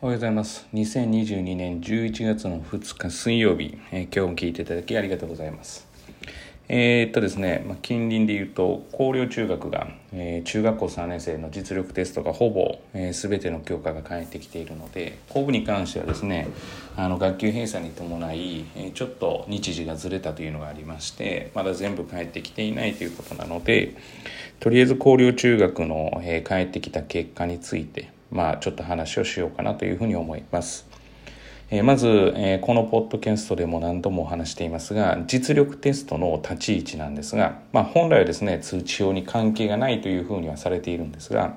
[0.00, 0.66] おはようございます。
[0.74, 5.86] 2022年11月の2日水曜日、えー今日も聞いていただきありがとうございます。
[6.68, 16.48] えーっとですね、まあ、近隣で言うと、広陵中学が、えー中学校3年生の実力テストがほぼ、えー、全ての教科が返ってきているので、後部に関してはですね、
[16.96, 23.94] あの学級閉鎖に伴い、えちょっと日時がずれたというのがありまして、まだ全部返ってきていないということなので、
[24.60, 30.86] とりあえず広陵中学の、えー返ってきた結果について、まあ、ちょっと話をしようかなというふうに思います。
[31.70, 41.56] えまず、えこのポッドキャストでも何度もお話していますが実力テストの立ち位置なんですが、まあ、本来はですね通知表に関係がないというふうにはされているんですが、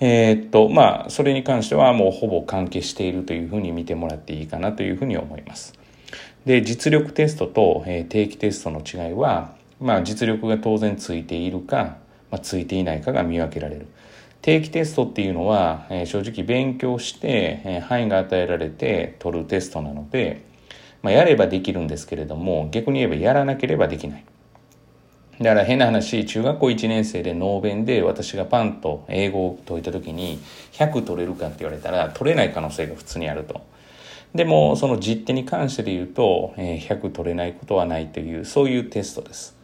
[0.00, 5.74] えーっとまあそれに関してはもうほぼ関係しているというふうに見てもらっていいかなというふうに思います。
[6.46, 11.96] で実力テストと、え定期テストの違いは、まあ、実力が当然ついているか、
[12.30, 13.86] まあ、ついていないかが見分けられる
[14.42, 20.44] 定期テストっていうのは、えー正直勉強して、えー範囲が与えられて取るテストなので、
[21.02, 24.24] まあ、やればできるんですけれども逆に言えばやらなければできない
[25.40, 30.38] だから変な話中学校1年生でノーベンで私がパンと英語を解いた時に
[30.72, 33.60] 100取れるかって言われたら取れない可能性が普通にあると。
[34.34, 39.56] でもその実手に関してで言うと、えー100取れないことはないというそういうテストです。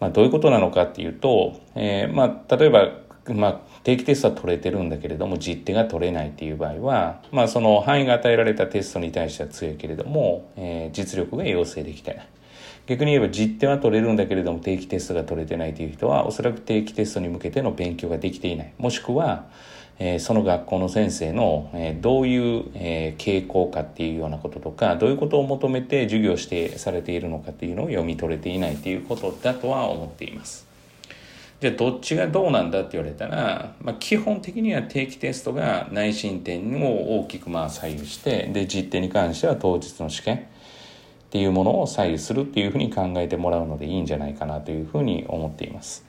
[0.00, 2.88] まあ、どういうことなのかっていうと、えーまあ、例えば、
[3.28, 12.28] まあ、定期テストは取れてるんだけれども実手が取れないっていう場合は、まあ、その範囲が与えられたテストに対しては強いけれども、えー実力が要請できてない。
[12.86, 19.46] 逆に言えば実手は取れるんだけれども定期テストが取れてないという人はおそらく定期テストに向けての勉強ができていないもしくは、
[19.98, 30.69] えーその学校の先生の、えーどういう、えー傾向かっていうようなこととかどういうことを求めて授業してされているのかっていうのを読み取れていないということだとは思っています。
[31.60, 40.40] じゃあどっちがどうなんだって言われたら、まあ、基本的には定期テストが内申点を大きくまあ左右してで実定に関しては当日の試験っ
[41.30, 46.04] ていうものを左右するっていうふうに考えてもらうのでいいんじゃないかなというふうに思っています。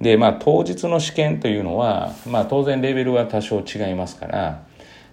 [0.00, 4.62] でまあ当日の試験というのは、まあ、当然レベルは多少違いますから、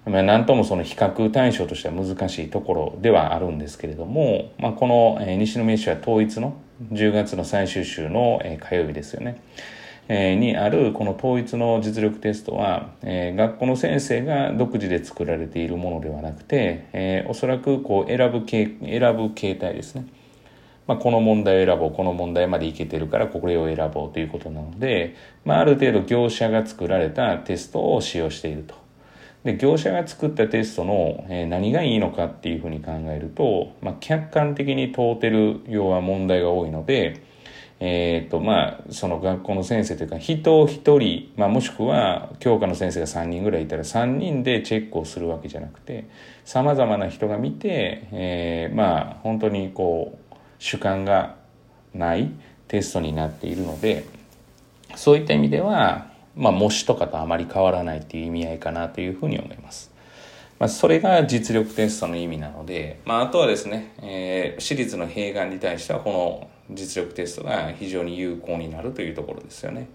[0.07, 6.56] まあ、何ともその比較対象としては難しいところではあるんですけれども、まあ、この、西宮市は統一の
[6.91, 9.41] 10月の最終週の、火曜日ですよね。
[10.09, 20.07] にあるこの統一の実力テストは、えー学校の先生が独自で作られているものではなくて、えーおそらくこう選ぶ形選ぶ形態ですね。
[20.88, 28.87] まあ、この問題を選ぼうこの問題までいけてるからこれを選ぼうということなので、まあ、ある程度業者が作られたテストを使用していると。
[29.47, 37.24] で業者が作ったテストの、え何がいいのかっていうふうに考えると、まあ、客観的に問うてる要は問題が多いので、
[37.80, 46.09] えーとまあ、その学校の先生というか人を1人、まあ、もしくは教科の先生が3人ぐらいいたら3人でチェックをするわけじゃなくて
[46.44, 51.35] さまざまな人が見て、えーまあ本当にこう主観が
[51.94, 52.31] ない
[52.68, 54.03] テストになっているので
[54.96, 56.06] そういった意味では、
[56.38, 59.92] まあ、模試とかとあまり変わらないっていう意味合いかなというふうに思います。
[60.59, 69.88] まあ、それが実力テストの意味なので、まあ、あとはですね、えー私立の併願に対してはこの実力テストが非常に有効になるというところですよね。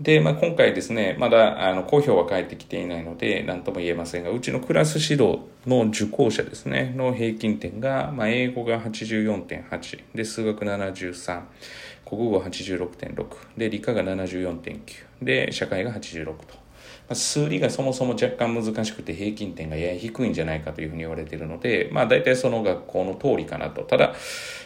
[0.00, 11.42] で、まあ、今回ですね、まだあの公表は返ってきていないので、何とも言えませんが、うちのクラス指導の受講者ですね、の平均点が、まあ、英語が84.8、で、数学73、
[12.04, 14.80] 国語86.6、で、理科が74.9、
[15.22, 16.64] で、社会が86と。
[17.06, 23.82] まあ数理がそもそも若干難しくて平均点がやや低いんじゃないかというふうに言われているので、まあ大体その学校の通りかなと。
[23.82, 24.14] ただ、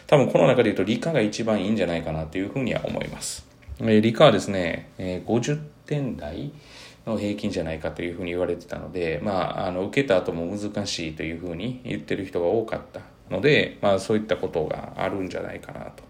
[0.07, 3.48] 多分この中で言うと理科が一番いいんじゃないかなというふうには思います。
[3.81, 6.51] え理科はですね、え50点台
[7.05, 16.03] の平均じゃないかというふうに言われてたので、まあ、あの受けた後も難しいというふうに言ってる人が多かったので、まあ、そういったことがあるんじゃないかなと。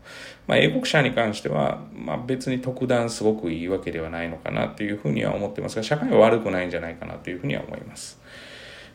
[0.47, 8.19] まあ、英国者に関しては、まあ、別に特段すごくいいわけではないのかなというふうには思ってますが、社会は悪くないんじゃないかなというふうには思います。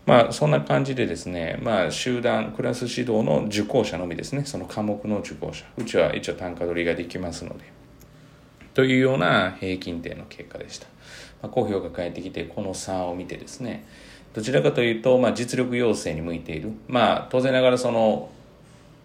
[0.07, 5.65] まあ、そんな感じでですね、まあ、集団、クラス指導の受講者のみですね、その科目の受講者。
[5.79, 7.84] うちは一応単価取りができますので。
[8.75, 10.87] というような平均点の結果でした。
[11.43, 13.85] まあ、公表が返ってきて、この差を見てですね、
[14.35, 16.73] どちらかというと、まあ、実力要請に向いている。
[16.89, 18.31] まあ、当然ながらその、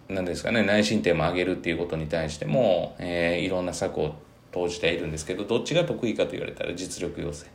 [0.08, 4.14] なんですかね、内申点も上げるっていうことに対しても、えーいろんな策を
[4.50, 7.46] 投じてはいるんですけど、どっちが得意かと言われたら実力要請。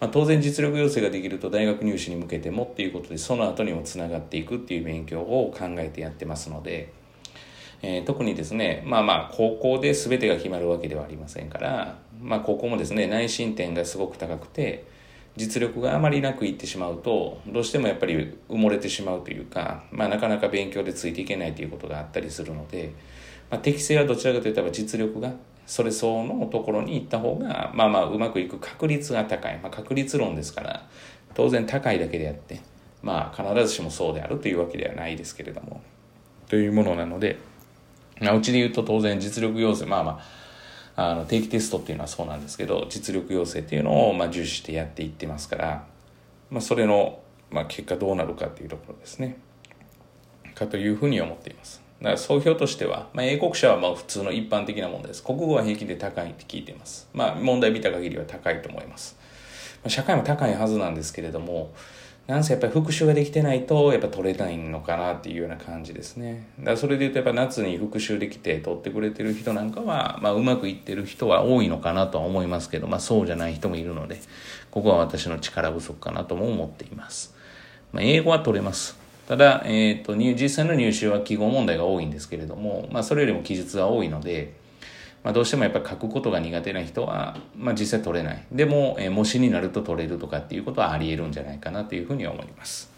[0.00, 6.90] まあ、当然実力要請ができると大学入試に向けてもっていうことでその後にもつながっていくっていう勉強を考えてやってますので、
[7.82, 14.86] えー特にですねまあまあ高校で全てが決まるわけではありませんから、まあ、高校もですね内申点がすごく高くて
[15.36, 22.92] 実力があまりなくいってしまうとどうしてもやっぱり埋もれてしまうというか、まあ、なかなか勉強でついていけないということがあったりするので、
[23.50, 25.32] まあ、適性はどちらかといえば実力が
[25.66, 30.88] それ相応のところに行った方がまあまあうまくいく確率が高い、まあ、確率論ですから
[31.34, 32.60] 当然高いだけであって
[33.02, 35.80] まあ必ずしもそうであるというわけではないですけれども。
[36.50, 37.38] というものなので、
[38.20, 40.20] うちで言うと当然実力要請まあま
[40.96, 45.84] ああの定期テストっていうのはそうなんですけど実力要請っていうのをまあ重視してやっていってますから、
[46.50, 47.20] まあ、それの
[47.50, 49.38] まあ結果どうなるかっていうところですね。
[50.54, 51.80] かというふうに思っています。
[52.00, 55.22] だから総評としては、まあ、英国者はまあ普通の一般的なものです。
[55.22, 57.08] 国語は平均で高いって聞いています。
[57.14, 59.16] まあ問題見た限りは高いと思います。
[59.82, 61.72] ま社会も高いはずなんですけれども
[62.30, 66.46] なんせやっぱり復習ができてないとやっぱ取れないのかなっていうような感じですね。
[66.60, 74.20] だからそれで言うとやっぱ夏に復習できて取ってくれてる人なんかは、まあ、うまくいってる人は多いのかなとは思いますけど、まあ、そうじゃない人もいるので
[74.70, 77.34] ここは私の力不足かなとも思っています、
[77.92, 78.96] まあ、英語は取れます。
[79.26, 84.59] ただ、えーと、と実際の入試は記号問題が多いんですけれども、まあ、それよりも記述は多いので
[85.22, 88.46] まあ、どうしてもやっぱり書くことが苦手な人は、まあ、実際取れない。
[88.50, 92.90] でも、えー、模試になると取れるとかっていうことはあり得るんじゃないかなというふうに思います。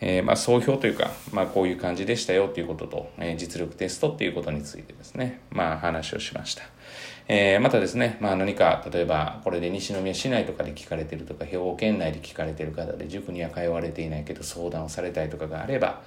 [0.00, 6.64] えー、まあ、総評というか、まあ、こういう感じでしたよということと、えー、実力テストっていうことについてですね、まあ、話をしました。
[7.28, 16.02] えー、またですね、まあ、何か、例えば、これで西宮市内とかで聞かれてるとか、兵庫県内で聞かれてる方で、塾には通われていないけど相談をされたいとかがあれば、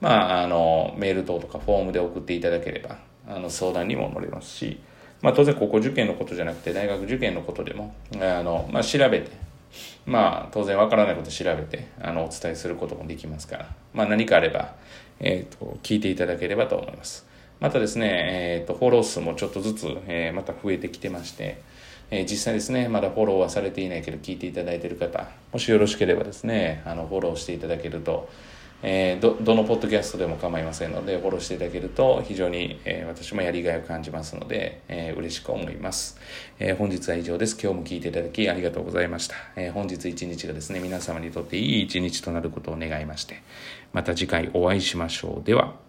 [0.00, 4.78] まあ、あの、メール等とかフォームで送っていただければ、あの、相談にも乗れますし、
[5.22, 9.30] まあ、当然高校受験のことじゃなくて大学受験のことでもあの、まあ、調べて、
[10.04, 14.74] まあ、当然わからないこと調べてあのお伝えすることもできますから、まあ、何かあれば、
[15.20, 17.26] えーと、聞いていただければと思います。
[17.58, 21.62] またですね、えーと、フォロー数もちょっとずつ、えー、また増えてきてまして、
[22.10, 28.28] えー、実際ですね、まだフォローはされていないけど聞いていただいている方、もしよろしければですね、あのフォローしていただけると、
[28.82, 36.18] えー、どどのポッドキャストでも構いませんのでフォローしていただけると非常に、えー、私もやりがいを感じますので、えー、嬉しく思います、
[36.58, 37.58] えー、本日は以上です。
[37.60, 43.42] 今日も聞いていただきありがとうございました、えー、本日一日がですね皆様にとっていい一日となることを願いまして
[43.92, 45.44] また次回お会いしましょう。
[45.44, 45.85] では。